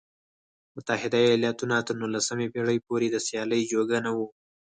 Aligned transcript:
متحده 0.75 1.17
ایالتونه 1.23 1.75
تر 1.87 1.95
نولسمې 2.01 2.47
پېړۍ 2.53 2.77
پورې 2.87 3.07
د 3.11 3.17
سیالۍ 3.27 3.61
جوګه 3.73 3.97
نه 4.05 4.11
و. 4.17 4.19